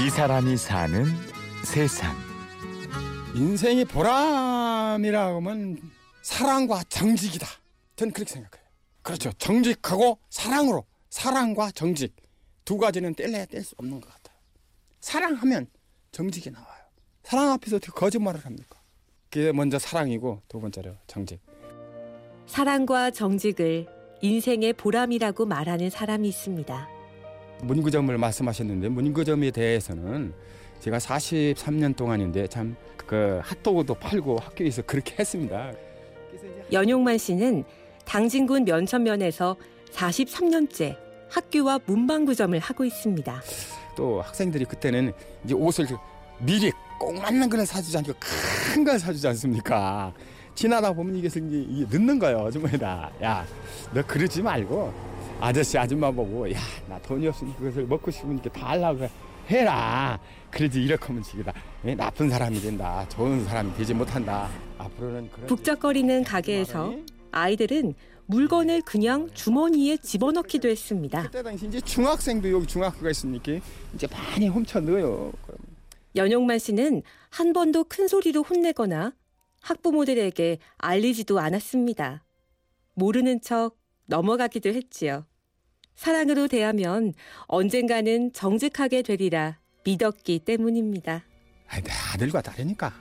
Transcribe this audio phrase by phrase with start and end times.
[0.00, 1.04] 이 사람이 사는
[1.64, 2.16] 세상.
[3.34, 5.78] 인생의 보람이라고 하면
[6.22, 7.46] 사랑과 정직이다.
[7.96, 8.68] 저는 그렇게 생각해요.
[9.02, 9.32] 그렇죠.
[9.38, 12.14] 정직하고 사랑으로 사랑과 정직
[12.64, 14.36] 두 가지는 뗄래야 뗄 수 없는 것 같아요.
[15.00, 15.66] 사랑하면
[16.12, 16.78] 정직이 나와요.
[17.24, 18.78] 사랑 앞에서 어떻게 거짓말을 합니까?
[19.30, 21.40] 그게 먼저 사랑이고 두 번째로 정직.
[22.46, 23.88] 사랑과 정직을
[24.22, 26.97] 인생의 보람이라고 말하는 사람이 있습니다.
[27.62, 30.32] 문구점을 말씀하셨는데 문구점에 대해서는
[30.80, 32.76] 제가 43년 동안인데 참
[33.08, 35.72] 그 핫도그도 팔고 학교에서 그렇게 했습니다.
[36.70, 37.64] 연용만 씨는
[38.04, 39.56] 당진군 면천면에서
[39.92, 40.94] 43년째
[41.30, 43.42] 학교와 문방구점을 하고 있습니다.
[43.96, 45.12] 또 학생들이 그때는
[45.42, 45.86] 이제 옷을
[46.38, 46.70] 미리
[47.00, 48.12] 꼭 맞는 걸 사주지 않고
[48.74, 50.12] 큰 걸 사주지 않습니까?
[50.54, 53.10] 지나다 보면 이제 이게 늦는 거예요, 아줌마다.
[53.22, 53.46] 야,
[53.94, 54.92] 너 그러지 말고
[55.40, 59.08] 아저씨 아줌마 보고 야, 나 돈이 없으니 그것을 먹고 싶으니까 다 하려고
[59.48, 60.18] 해라.
[60.50, 61.52] 그러지 이렇게 하면 지기다.
[61.96, 63.06] 나쁜 사람이 된다.
[63.08, 64.48] 좋은 사람이 되지 못한다.
[64.78, 66.94] 앞으로는 그런 북적거리는 가게에서
[67.30, 67.94] 아이들은
[68.26, 71.22] 물건을 그냥 주머니에 집어넣기도 했습니다.
[71.22, 73.52] 그때 당시 이제 중학생도 여기 중학교가 있으니까
[73.94, 75.32] 이제 많이 훔쳐 넣어요.
[76.16, 79.12] 연용만 씨는 한 번도 큰 소리로 혼내거나
[79.62, 82.24] 학부모들에게 알리지도 않았습니다.
[82.94, 83.76] 모르는 척
[84.08, 85.24] 넘어가기도 했지요.
[85.94, 87.12] 사랑으로 대하면
[87.46, 91.24] 언젠가는 정직하게 되리라 믿었기 때문입니다.
[91.68, 92.92] 아니, 내 아들과 딸이니까.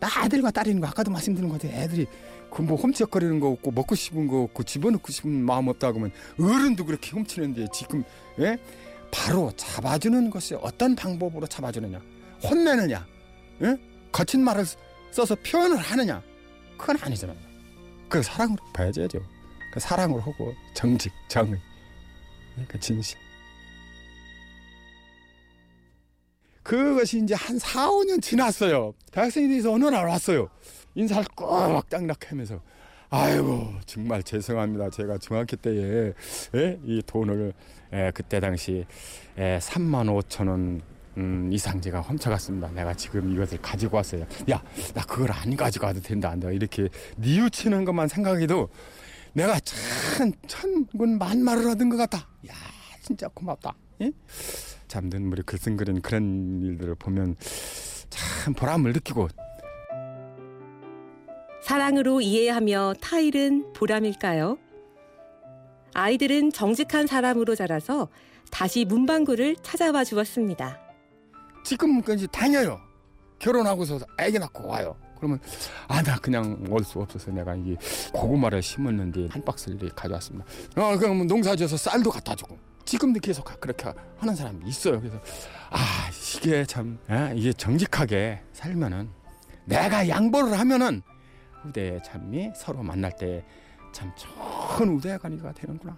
[0.00, 1.80] 나 아들과 딸이는 거 아까도 말씀드린 것 같아요.
[1.80, 2.06] 애들이
[2.50, 7.10] 그뭐 훔쳐거리는 거 없고 먹고 싶은 거 없고 집어넣고 싶은 마음 없다고 하면 어른도 그렇게
[7.10, 8.04] 훔치는데 지금
[8.38, 8.56] 예?
[9.10, 12.00] 바로 잡아주는 것이 어떤 방법으로 잡아주느냐
[12.42, 13.06] 혼내느냐
[13.62, 13.76] 예?
[14.12, 14.64] 거친 말을
[15.10, 16.22] 써서 표현을 하느냐
[16.78, 17.36] 그건 아니잖아요.
[18.08, 19.08] 그 사랑으로 봐야죠.
[19.74, 21.58] 그 사랑으로 하고 정직, 정의,
[22.68, 23.18] 그 진실.
[26.62, 28.94] 그것이 이제 한 4, 5년 지났어요.
[29.10, 30.48] 대학생이 돼서 어느 날 왔어요.
[30.94, 32.60] 인사를 꾹딱 하면서
[33.10, 34.90] 아이고 정말 죄송합니다.
[34.90, 36.12] 제가 중학교 때에
[36.54, 36.78] 예?
[36.84, 37.52] 이 돈을
[37.94, 38.86] 예, 그때 당시
[39.36, 40.82] 예, 3만 5천 원
[41.16, 42.70] 음, 이상 제가 훔쳐갔습니다.
[42.70, 44.24] 내가 지금 이것을 가지고 왔어요.
[44.50, 44.62] 야,
[44.94, 46.34] 나 그걸 안 가지고 와도 된다.
[46.36, 48.68] 내가 이렇게 뉘우치는 것만 생각해도
[49.34, 52.28] 내가 참 천군 만마를 얻은 것 같다.
[52.48, 52.54] 야,
[53.02, 53.74] 진짜 고맙다.
[54.02, 54.12] 예?
[54.88, 57.36] 참 눈물이 글썽거리는 그런 일들을 보면
[58.10, 59.28] 참 보람을 느끼고
[61.62, 64.58] 사랑으로 이해하며 타일은 보람일까요?
[65.94, 68.08] 아이들은 정직한 사람으로 자라서
[68.50, 70.78] 다시 문방구를 찾아와 주었습니다.
[71.64, 72.80] 지금까지 다녀요.
[73.38, 74.96] 결혼하고서 아기 낳고 와요.
[75.24, 75.40] 그러면
[75.88, 77.76] 아 나 그냥 올수 없어서 내가 이게
[78.12, 80.44] 고구마를 심었는데 한 박스를 가져왔습니다.
[80.76, 85.00] 어 그럼 농사지어서 쌀도 갖다 주고 지금도 계속 그렇게 하는 사람이 있어요.
[85.00, 85.18] 그래서
[85.70, 85.78] 아
[86.36, 89.08] 이게 참 아, 이게 정직하게 살면은
[89.64, 91.00] 내가 양보를 하면은
[91.62, 93.42] 후대 참이 서로 만날 때
[93.94, 95.96] 참 좋은 우대관이가 되는구나.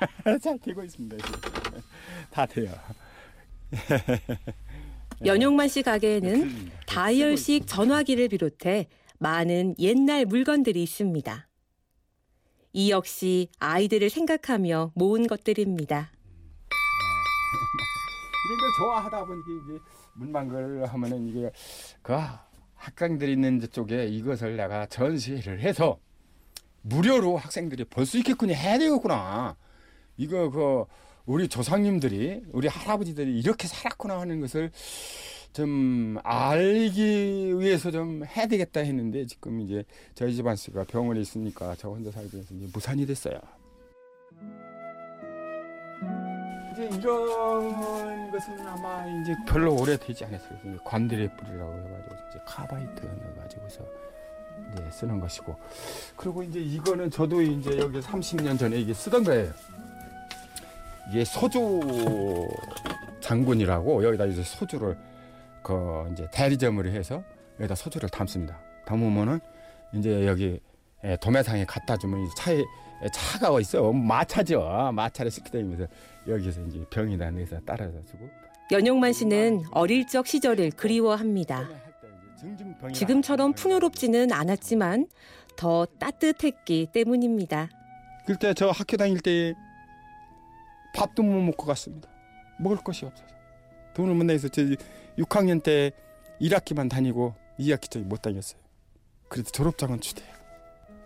[0.42, 1.16] 잘 되고 있습니다.
[2.30, 2.72] 다 돼요.
[5.24, 8.88] 연용만 씨 가게에는 다이얼식 전화기를 비롯해
[9.18, 11.46] 많은 옛날 물건들이 있습니다.
[12.72, 16.10] 이 역시 아이들을 생각하며 모은 것들입니다.
[18.46, 19.78] 이런 걸 좋아하다 보니까 이제
[20.14, 21.50] 문방구를 하면은 이게
[22.02, 22.16] 그
[22.76, 25.98] 학생들이 있는 쪽에 이것을 내가 전시를 해서
[26.82, 28.54] 무료로 학생들이 볼 수 있겠군요.
[28.54, 29.56] 해야 되겠구나.
[30.20, 30.84] 이거 그
[31.24, 34.70] 우리 조상님들이 우리 할아버지들이 이렇게 살았구나 하는 것을
[35.54, 39.82] 좀 알기 위해서 좀 해야 되겠다 했는데 지금 이제
[40.14, 43.40] 저희 집안 씨가 병원에 있으니까 저 혼자 살기 위해서 이제 무산이 됐어요.
[46.72, 50.76] 이제 이런 것은 아마 이제 별로 오래 되지 않았어요.
[50.84, 53.84] 관들의 뿌리라고 해가지고 이제 카바이트 넣어가지고서
[54.74, 55.56] 이제 쓰는 것이고
[56.14, 59.50] 그리고 이제 이거는 저도 이제 여기 30년 전에 이게 쓰던 거예요.
[61.10, 61.80] 이게 소주
[63.20, 64.96] 장군이라고 여기다 이제 소주를
[65.62, 67.22] 그 이제 대리점으로 해서
[67.58, 68.60] 여기다 소주를 담습니다.
[68.86, 69.40] 담으면은
[69.92, 70.60] 이제 여기
[71.20, 72.62] 도매상에 갖다 주면 차에
[73.12, 74.92] 차가 있어 마차죠.
[74.92, 75.86] 마차를 싣게 다니면서
[76.28, 78.28] 여기서 이제 병이다 내서 따라서 주고.
[78.70, 81.68] 연용만 씨는 어릴 적 시절을 그리워합니다.
[82.92, 85.08] 지금처럼 풍요롭지는 않았지만
[85.56, 87.68] 더 따뜻했기 때문입니다.
[88.26, 89.54] 그때 저 학교 다닐 때
[90.94, 92.08] 밥도 못 먹고 갔습니다.
[92.58, 93.28] 먹을 것이 없어서.
[93.94, 94.62] 돈을 못 내서 저
[95.18, 95.92] 6학년 때
[96.40, 98.60] 1학기만 다니고 2학기 쪽에 못 다녔어요.
[99.28, 100.28] 그래도 졸업장은 주대요.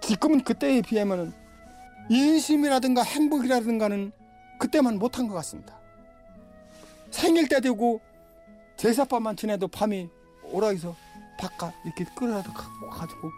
[0.00, 1.32] 지금은 그때에 비하면은
[2.10, 4.12] 인심이라든가 행복이라든가는
[4.58, 5.78] 그때만 못한 것 같습니다.
[7.10, 8.00] 생일 때 되고
[8.76, 10.08] 제사밥만 지내도 밤이
[10.44, 10.94] 오락에서
[11.38, 13.30] 바깥 이렇게 끌어다 갖고 가지고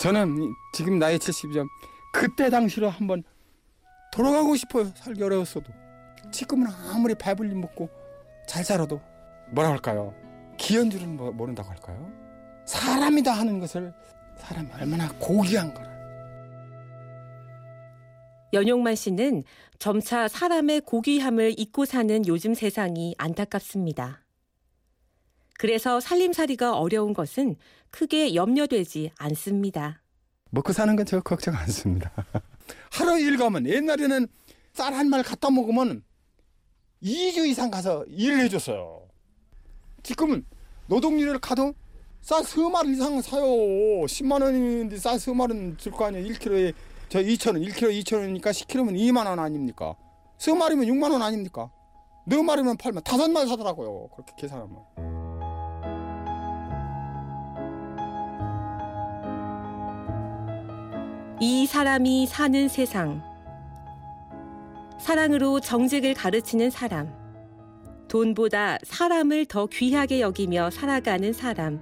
[0.00, 1.66] 저는 지금 나이 70점
[2.12, 3.22] 그때 당시로 한번
[4.16, 4.90] 돌아가고 싶어요.
[4.94, 5.70] 살기 어려웠어도.
[6.32, 7.90] 지금은 아무리 배불리 먹고
[8.46, 9.00] 잘 살아도
[9.50, 10.14] 뭐라 할까요?
[11.06, 12.10] 뭐, 모른다고 할까요?
[12.64, 13.92] 사람이다 하는 것을
[14.38, 15.94] 사람이 얼마나 고귀한 거를
[18.54, 19.44] 연용만 씨는
[19.78, 24.24] 점차 사람의 고귀함을 잊고 사는 요즘 세상이 안타깝습니다.
[25.58, 27.56] 그래서 살림살이가 어려운 것은
[27.90, 30.02] 크게 염려되지 않습니다.
[30.50, 32.10] 먹고 사는 건저 걱정 안 씁니다.
[32.90, 34.26] 하루 일 가면 옛날에는
[34.74, 36.02] 쌀 한 말 갖다 먹으면
[37.02, 39.08] 2주 이상 가서 일을 해줬어요.
[40.02, 40.44] 지금은
[40.88, 41.74] 노동일을 가도
[42.22, 43.44] 쌀 3마리 이상 사요.
[43.44, 46.26] 10만 원인데 쌀 3마리는 줄거 아니에요.
[46.26, 46.74] 1kg에
[47.08, 49.94] 저 2천 원, 1kg 2천 원이니까 10kg면 2만 원 아닙니까?
[50.38, 51.70] 3마리면 6만 원 아닙니까?
[52.28, 54.08] 4마리면 팔면 5마리 사더라고요.
[54.08, 54.76] 그렇게 계산하면.
[61.38, 63.22] 이 사람이 사는 세상.
[64.98, 67.12] 사랑으로 정직을 가르치는 사람.
[68.08, 71.80] 돈보다 사람을 더 귀하게 여기며 살아가는 사람.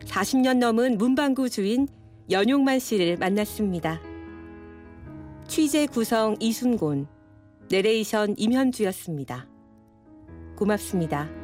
[0.00, 1.88] 40년 넘은 문방구 주인
[2.30, 4.02] 연용만 씨를 만났습니다.
[5.48, 7.08] 취재 구성 이순곤,
[7.70, 9.48] 내레이션 임현주였습니다.
[10.56, 11.39] 고맙습니다.